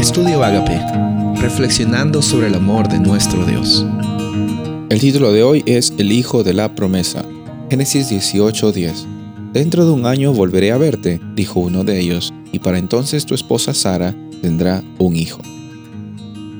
Estudio 0.00 0.42
Agape, 0.42 0.80
reflexionando 1.42 2.22
sobre 2.22 2.46
el 2.46 2.54
amor 2.54 2.88
de 2.88 2.98
nuestro 2.98 3.44
Dios. 3.44 3.84
El 4.88 4.98
título 4.98 5.30
de 5.30 5.42
hoy 5.42 5.62
es 5.66 5.92
El 5.98 6.10
Hijo 6.10 6.42
de 6.42 6.54
la 6.54 6.74
Promesa. 6.74 7.22
Génesis 7.68 8.08
18:10. 8.08 9.06
Dentro 9.52 9.84
de 9.84 9.92
un 9.92 10.06
año 10.06 10.32
volveré 10.32 10.72
a 10.72 10.78
verte, 10.78 11.20
dijo 11.36 11.60
uno 11.60 11.84
de 11.84 12.00
ellos, 12.00 12.32
y 12.50 12.60
para 12.60 12.78
entonces 12.78 13.26
tu 13.26 13.34
esposa 13.34 13.74
Sara 13.74 14.16
tendrá 14.40 14.82
un 14.98 15.16
hijo. 15.16 15.42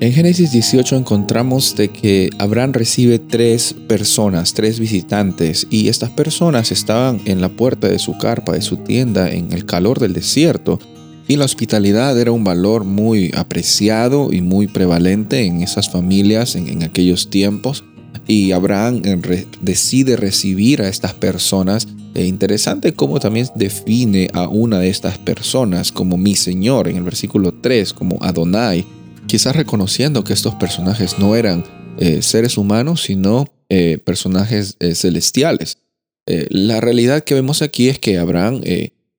En 0.00 0.12
Génesis 0.12 0.52
18 0.52 0.96
encontramos 0.96 1.74
de 1.74 1.88
que 1.88 2.28
Abraham 2.38 2.74
recibe 2.74 3.18
tres 3.18 3.74
personas, 3.88 4.52
tres 4.52 4.78
visitantes, 4.78 5.66
y 5.70 5.88
estas 5.88 6.10
personas 6.10 6.70
estaban 6.70 7.22
en 7.24 7.40
la 7.40 7.48
puerta 7.48 7.88
de 7.88 7.98
su 7.98 8.18
carpa, 8.18 8.52
de 8.52 8.60
su 8.60 8.76
tienda, 8.76 9.30
en 9.30 9.52
el 9.52 9.64
calor 9.64 10.00
del 10.00 10.12
desierto, 10.12 10.78
y 11.32 11.36
la 11.36 11.46
hospitalidad 11.46 12.20
era 12.20 12.30
un 12.30 12.44
valor 12.44 12.84
muy 12.84 13.30
apreciado 13.34 14.34
y 14.34 14.42
muy 14.42 14.66
prevalente 14.66 15.46
en 15.46 15.62
esas 15.62 15.88
familias 15.88 16.56
en, 16.56 16.82
aquellos 16.82 17.30
tiempos. 17.30 17.84
Y 18.26 18.52
Abraham 18.52 19.00
decide 19.62 20.16
recibir 20.16 20.82
a 20.82 20.88
estas 20.88 21.14
personas. 21.14 21.88
E 22.14 22.26
interesante 22.26 22.92
cómo 22.92 23.18
también 23.18 23.48
define 23.54 24.28
a 24.34 24.46
una 24.46 24.78
de 24.78 24.90
estas 24.90 25.16
personas 25.16 25.90
como 25.90 26.18
mi 26.18 26.34
Señor 26.34 26.86
en 26.86 26.96
el 26.96 27.02
versículo 27.02 27.54
3, 27.54 27.94
como 27.94 28.18
Adonai. 28.20 28.84
Quizás 29.26 29.56
reconociendo 29.56 30.24
que 30.24 30.34
estos 30.34 30.54
personajes 30.56 31.18
no 31.18 31.34
eran 31.34 31.64
eh, 31.96 32.20
seres 32.20 32.58
humanos, 32.58 33.04
sino 33.04 33.46
eh, 33.70 33.96
personajes 34.04 34.76
eh, 34.80 34.94
celestiales. 34.94 35.78
la 36.26 36.82
realidad 36.82 37.24
que 37.24 37.34
vemos 37.34 37.62
aquí 37.62 37.88
es 37.88 37.98
que 37.98 38.18
Abraham 38.18 38.60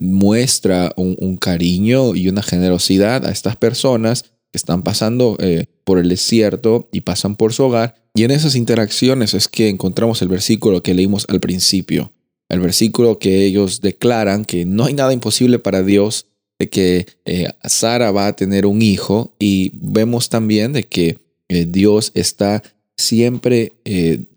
muestra 0.03 0.93
un, 0.97 1.37
cariño 1.37 2.15
y 2.15 2.27
una 2.27 2.43
generosidad 2.43 3.25
a 3.25 3.31
estas 3.31 3.55
personas 3.55 4.23
que 4.23 4.57
están 4.57 4.83
pasando 4.83 5.37
eh, 5.39 5.65
por 5.83 5.97
el 5.97 6.09
desierto 6.09 6.89
y 6.91 7.01
pasan 7.01 7.35
por 7.35 7.53
su 7.53 7.63
hogar. 7.63 7.95
Y 8.13 8.23
en 8.23 8.31
esas 8.31 8.55
interacciones 8.55 9.33
es 9.33 9.47
que 9.47 9.69
encontramos 9.69 10.21
el 10.21 10.27
versículo 10.27 10.83
que 10.83 10.93
leímos 10.93 11.25
al 11.29 11.39
principio, 11.39 12.11
el 12.49 12.59
versículo 12.59 13.17
que 13.17 13.45
ellos 13.45 13.81
declaran 13.81 14.45
que 14.45 14.65
no 14.65 14.85
hay 14.85 14.93
nada 14.93 15.13
imposible 15.13 15.57
para 15.57 15.81
Dios, 15.83 16.27
de 16.59 16.69
que 16.69 17.07
eh, 17.25 17.49
Sara 17.63 18.11
va 18.11 18.27
a 18.27 18.35
tener 18.35 18.65
un 18.65 18.81
hijo 18.81 19.33
y 19.39 19.71
vemos 19.73 20.29
también 20.29 20.73
de 20.73 20.83
que 20.83 21.17
eh, 21.49 21.65
Dios 21.67 22.11
está 22.13 22.61
siempre 22.95 23.73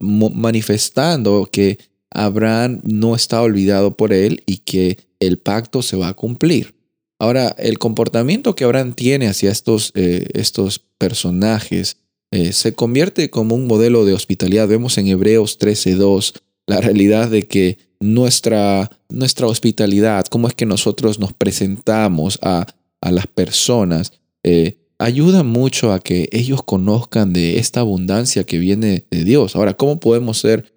manifestando 0.01 1.47
que 1.53 1.79
Abraham 2.11 2.81
no 2.85 3.15
está 3.15 3.43
olvidado 3.43 3.97
por 3.97 4.13
él 4.13 4.43
y 4.47 4.59
que 4.59 4.99
el 5.21 5.39
pacto 5.39 5.83
se 5.83 5.97
va 5.97 6.09
a 6.09 6.15
cumplir. 6.15 6.75
Ahora, 7.19 7.55
el 7.59 7.79
comportamiento 7.79 8.55
que 8.55 8.65
Abraham 8.65 8.95
tiene 8.95 9.29
hacia 9.29 9.51
estos, 9.51 9.93
eh, 9.95 10.27
estos 10.35 10.81
personajes 10.99 11.97
eh, 12.31 12.53
se 12.53 12.75
convierte 12.75 13.31
como 13.31 13.55
un 13.55 13.67
modelo 13.67 14.05
de 14.05 14.13
hospitalidad. 14.13 14.69
Vemos 14.69 14.99
en 14.99 15.07
Hebreos 15.07 15.59
13.2 15.59 16.35
la 16.67 16.81
realidad 16.81 17.31
de 17.31 17.47
que 17.47 17.79
nuestra, 18.01 18.91
nuestra 19.09 19.47
hospitalidad, 19.47 20.27
cómo 20.27 20.49
es 20.49 20.55
que 20.55 20.67
nosotros 20.67 21.19
nos 21.19 21.33
presentamos 21.33 22.39
a, 22.43 22.67
las 23.01 23.29
personas, 23.29 24.13
eh, 24.43 24.79
ayuda 24.99 25.45
mucho 25.45 25.93
a 25.93 26.01
que 26.01 26.29
ellos 26.33 26.65
conozcan 26.65 27.33
de 27.33 27.59
esta 27.59 27.81
abundancia 27.81 28.43
que 28.43 28.59
viene 28.59 29.05
de 29.11 29.23
Dios. 29.23 29.55
Ahora, 29.55 29.75
¿cómo 29.75 30.01
podemos 30.01 30.39
ser 30.39 30.73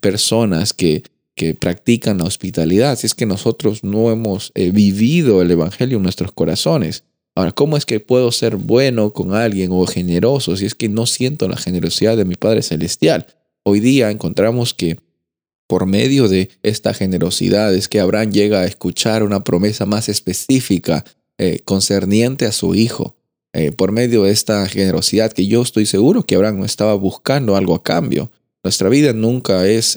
personas 0.00 0.72
que 0.72 1.02
que 1.34 1.54
practican 1.54 2.18
la 2.18 2.24
hospitalidad, 2.24 2.96
si 2.96 3.06
es 3.06 3.14
que 3.14 3.26
nosotros 3.26 3.82
no 3.82 4.10
hemos 4.10 4.52
eh, 4.54 4.70
vivido 4.70 5.42
el 5.42 5.50
Evangelio 5.50 5.96
en 5.96 6.02
nuestros 6.02 6.32
corazones. 6.32 7.04
Ahora, 7.34 7.50
¿cómo 7.50 7.76
es 7.76 7.84
que 7.84 7.98
puedo 7.98 8.30
ser 8.30 8.56
bueno 8.56 9.12
con 9.12 9.34
alguien 9.34 9.70
o 9.72 9.84
generoso 9.86 10.56
si 10.56 10.66
es 10.66 10.74
que 10.74 10.88
no 10.88 11.06
siento 11.06 11.48
la 11.48 11.56
generosidad 11.56 12.16
de 12.16 12.24
mi 12.24 12.36
Padre 12.36 12.62
Celestial? 12.62 13.26
Hoy 13.64 13.80
día 13.80 14.10
encontramos 14.10 14.74
que 14.74 14.98
por 15.66 15.86
medio 15.86 16.28
de 16.28 16.50
esta 16.62 16.94
generosidad 16.94 17.74
es 17.74 17.88
que 17.88 17.98
Abraham 17.98 18.30
llega 18.30 18.60
a 18.60 18.66
escuchar 18.66 19.24
una 19.24 19.42
promesa 19.42 19.86
más 19.86 20.08
específica 20.08 21.04
eh, 21.38 21.60
concerniente 21.64 22.46
a 22.46 22.52
su 22.52 22.74
hijo. 22.76 23.16
Eh, 23.52 23.72
por 23.72 23.92
medio 23.92 24.24
de 24.24 24.32
esta 24.32 24.66
generosidad 24.68 25.32
que 25.32 25.46
yo 25.46 25.62
estoy 25.62 25.86
seguro 25.86 26.24
que 26.24 26.34
Abraham 26.34 26.58
no 26.58 26.64
estaba 26.64 26.94
buscando 26.94 27.56
algo 27.56 27.74
a 27.74 27.82
cambio. 27.82 28.30
Nuestra 28.64 28.88
vida 28.88 29.12
nunca 29.12 29.68
es 29.68 29.96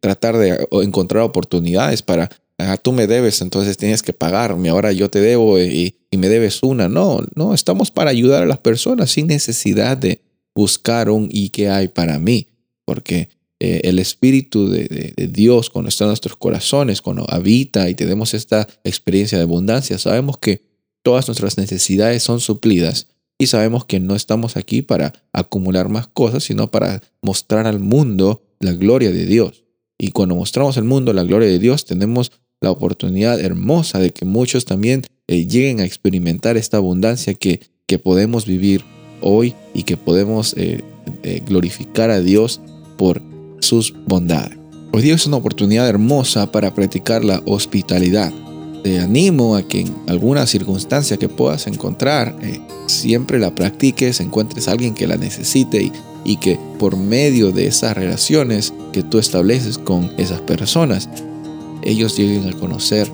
tratar 0.00 0.36
de 0.36 0.68
encontrar 0.82 1.22
oportunidades 1.22 2.02
para, 2.02 2.30
ah, 2.58 2.76
tú 2.76 2.92
me 2.92 3.06
debes, 3.06 3.40
entonces 3.40 3.76
tienes 3.76 4.02
que 4.02 4.12
pagarme, 4.12 4.68
ahora 4.68 4.92
yo 4.92 5.10
te 5.10 5.20
debo 5.20 5.58
y, 5.58 5.94
me 6.12 6.28
debes 6.28 6.62
una. 6.62 6.88
No, 6.88 7.20
no, 7.34 7.54
estamos 7.54 7.90
para 7.90 8.10
ayudar 8.10 8.42
a 8.42 8.46
las 8.46 8.58
personas 8.58 9.10
sin 9.10 9.26
necesidad 9.26 9.96
de 9.96 10.20
buscar 10.54 11.10
un 11.10 11.28
y 11.30 11.50
qué 11.50 11.68
hay 11.68 11.88
para 11.88 12.18
mí, 12.18 12.48
porque 12.84 13.28
eh, 13.60 13.82
el 13.84 13.98
Espíritu 13.98 14.68
de, 14.68 15.12
Dios 15.30 15.70
cuando 15.70 15.88
está 15.88 16.04
en 16.04 16.08
nuestros 16.08 16.36
corazones, 16.36 17.02
cuando 17.02 17.26
habita 17.28 17.88
y 17.88 17.94
tenemos 17.94 18.34
esta 18.34 18.66
experiencia 18.84 19.38
de 19.38 19.44
abundancia, 19.44 19.98
sabemos 19.98 20.38
que 20.38 20.62
todas 21.02 21.28
nuestras 21.28 21.58
necesidades 21.58 22.22
son 22.22 22.40
suplidas 22.40 23.08
y 23.38 23.46
sabemos 23.46 23.84
que 23.84 24.00
no 24.00 24.16
estamos 24.16 24.56
aquí 24.56 24.82
para 24.82 25.12
acumular 25.32 25.88
más 25.88 26.08
cosas, 26.08 26.42
sino 26.44 26.70
para 26.70 27.02
mostrar 27.22 27.66
al 27.66 27.78
mundo 27.78 28.42
la 28.58 28.72
gloria 28.72 29.12
de 29.12 29.26
Dios. 29.26 29.64
Y 29.96 30.10
cuando 30.10 30.34
mostramos 30.34 30.76
al 30.76 30.84
mundo 30.84 31.12
la 31.12 31.22
gloria 31.22 31.48
de 31.48 31.58
Dios, 31.58 31.84
tenemos 31.84 32.32
la 32.60 32.72
oportunidad 32.72 33.40
hermosa 33.40 34.00
de 34.00 34.10
que 34.10 34.24
muchos 34.24 34.64
también 34.64 35.02
eh, 35.28 35.46
lleguen 35.46 35.80
a 35.80 35.84
experimentar 35.84 36.56
esta 36.56 36.76
abundancia 36.78 37.34
que, 37.34 37.60
que 37.86 37.98
podemos 37.98 38.44
vivir 38.44 38.84
hoy 39.20 39.54
y 39.74 39.84
que 39.84 39.96
podemos 39.96 40.54
eh, 40.56 40.82
eh, 41.22 41.42
glorificar 41.46 42.10
a 42.10 42.20
Dios 42.20 42.60
por 42.96 43.22
sus 43.60 43.94
bondades. 44.06 44.58
Hoy 44.92 45.02
día 45.02 45.14
es 45.14 45.26
una 45.26 45.36
oportunidad 45.36 45.88
hermosa 45.88 46.50
para 46.50 46.74
practicar 46.74 47.24
la 47.24 47.42
hospitalidad. 47.44 48.32
Te 48.88 49.00
animo 49.00 49.54
a 49.54 49.62
que 49.62 49.82
en 49.82 49.94
alguna 50.06 50.46
circunstancia 50.46 51.18
que 51.18 51.28
puedas 51.28 51.66
encontrar, 51.66 52.34
siempre 52.86 53.38
la 53.38 53.54
practiques, 53.54 54.18
encuentres 54.18 54.66
a 54.66 54.72
alguien 54.72 54.94
que 54.94 55.06
la 55.06 55.18
necesite 55.18 55.82
y 55.82 55.92
y 56.24 56.36
que 56.36 56.58
por 56.78 56.96
medio 56.96 57.52
de 57.52 57.66
esas 57.66 57.94
relaciones 57.94 58.72
que 58.92 59.02
tú 59.02 59.18
estableces 59.18 59.76
con 59.76 60.10
esas 60.16 60.40
personas, 60.40 61.10
ellos 61.82 62.16
lleguen 62.16 62.48
a 62.48 62.52
conocer 62.52 63.12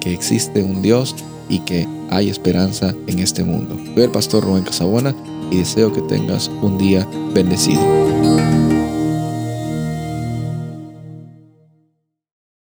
que 0.00 0.14
existe 0.14 0.62
un 0.62 0.80
Dios 0.80 1.14
y 1.50 1.58
que 1.58 1.86
hay 2.08 2.30
esperanza 2.30 2.94
en 3.06 3.18
este 3.18 3.44
mundo. 3.44 3.78
Soy 3.94 4.04
el 4.04 4.10
pastor 4.10 4.42
Rubén 4.42 4.64
Casabona 4.64 5.14
y 5.50 5.58
deseo 5.58 5.92
que 5.92 6.00
tengas 6.00 6.50
un 6.62 6.78
día 6.78 7.06
bendecido. 7.34 8.69